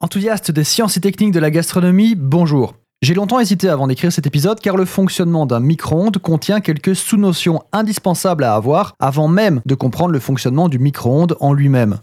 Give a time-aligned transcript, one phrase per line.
[0.00, 2.76] Enthousiaste des sciences et techniques de la gastronomie, bonjour.
[3.02, 7.64] J'ai longtemps hésité avant d'écrire cet épisode car le fonctionnement d'un micro-ondes contient quelques sous-notions
[7.72, 11.98] indispensables à avoir avant même de comprendre le fonctionnement du micro-ondes en lui-même.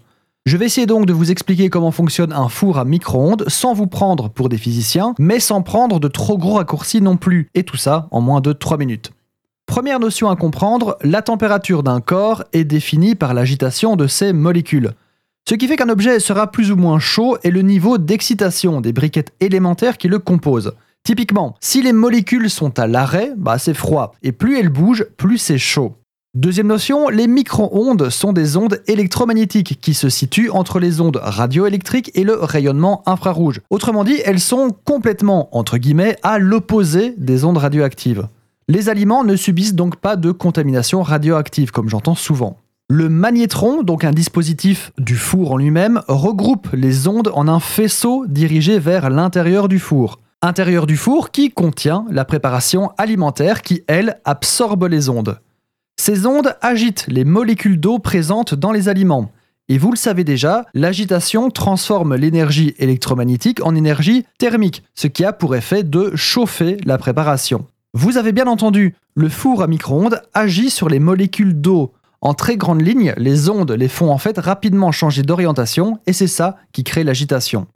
[0.45, 3.87] Je vais essayer donc de vous expliquer comment fonctionne un four à micro-ondes sans vous
[3.87, 7.77] prendre pour des physiciens, mais sans prendre de trop gros raccourcis non plus, et tout
[7.77, 9.13] ça en moins de 3 minutes.
[9.67, 14.91] Première notion à comprendre, la température d'un corps est définie par l'agitation de ses molécules.
[15.47, 18.93] Ce qui fait qu'un objet sera plus ou moins chaud est le niveau d'excitation des
[18.93, 20.73] briquettes élémentaires qui le composent.
[21.03, 25.37] Typiquement, si les molécules sont à l'arrêt, bah c'est froid, et plus elles bougent, plus
[25.37, 25.93] c'est chaud.
[26.33, 32.09] Deuxième notion, les micro-ondes sont des ondes électromagnétiques qui se situent entre les ondes radioélectriques
[32.15, 33.61] et le rayonnement infrarouge.
[33.69, 38.27] Autrement dit, elles sont complètement, entre guillemets, à l'opposé des ondes radioactives.
[38.67, 42.57] Les aliments ne subissent donc pas de contamination radioactive, comme j'entends souvent.
[42.87, 48.27] Le magnétron, donc un dispositif du four en lui-même, regroupe les ondes en un faisceau
[48.27, 50.19] dirigé vers l'intérieur du four.
[50.43, 55.39] Intérieur du four qui contient la préparation alimentaire qui, elle, absorbe les ondes.
[55.99, 59.31] Ces ondes agitent les molécules d'eau présentes dans les aliments.
[59.67, 65.33] Et vous le savez déjà, l'agitation transforme l'énergie électromagnétique en énergie thermique, ce qui a
[65.33, 67.65] pour effet de chauffer la préparation.
[67.95, 72.57] Vous avez bien entendu, le four à micro-ondes agit sur les molécules d'eau, en très
[72.57, 76.83] grande ligne, les ondes les font en fait rapidement changer d'orientation et c'est ça qui
[76.83, 77.67] crée l'agitation.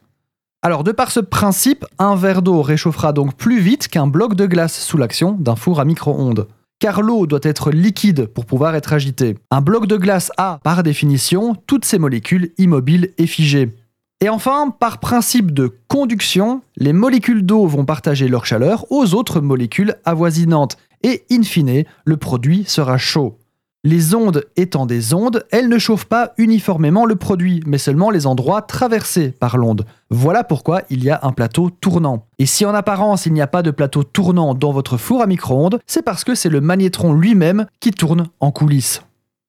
[0.62, 4.46] Alors de par ce principe, un verre d'eau réchauffera donc plus vite qu'un bloc de
[4.46, 6.48] glace sous l'action d'un four à micro-ondes.
[6.80, 9.36] Car l'eau doit être liquide pour pouvoir être agitée.
[9.50, 13.74] Un bloc de glace a, par définition, toutes ses molécules immobiles et figées.
[14.22, 19.40] Et enfin, par principe de conduction, les molécules d'eau vont partager leur chaleur aux autres
[19.40, 23.38] molécules avoisinantes, et in fine, le produit sera chaud.
[23.82, 28.26] Les ondes étant des ondes, elles ne chauffent pas uniformément le produit, mais seulement les
[28.26, 29.86] endroits traversés par l'onde.
[30.10, 32.26] Voilà pourquoi il y a un plateau tournant.
[32.38, 35.26] Et si en apparence il n'y a pas de plateau tournant dans votre four à
[35.26, 39.00] micro-ondes, c'est parce que c'est le magnétron lui-même qui tourne en coulisses.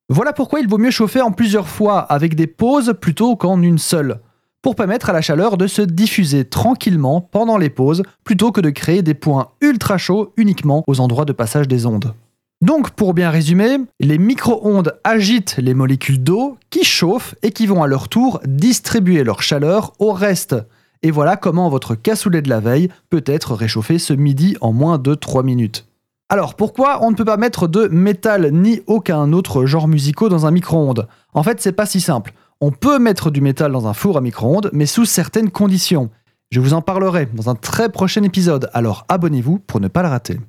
[0.08, 3.80] Voilà pourquoi il vaut mieux chauffer en plusieurs fois avec des pauses plutôt qu'en une
[3.80, 4.22] seule,
[4.62, 8.70] pour permettre à la chaleur de se diffuser tranquillement pendant les pauses plutôt que de
[8.70, 12.14] créer des points ultra chauds uniquement aux endroits de passage des ondes.
[12.62, 17.82] Donc, pour bien résumer, les micro-ondes agitent les molécules d'eau qui chauffent et qui vont
[17.82, 20.56] à leur tour distribuer leur chaleur au reste.
[21.02, 25.00] Et voilà comment votre cassoulet de la veille peut être réchauffé ce midi en moins
[25.00, 25.88] de 3 minutes.
[26.30, 30.46] Alors pourquoi on ne peut pas mettre de métal ni aucun autre genre musicaux dans
[30.46, 31.08] un micro-ondes?
[31.34, 32.34] En fait, c'est pas si simple.
[32.62, 36.12] On peut mettre du métal dans un four à micro-ondes, mais sous certaines conditions.
[36.52, 40.10] Je vous en parlerai dans un très prochain épisode, alors abonnez-vous pour ne pas le
[40.10, 40.40] rater.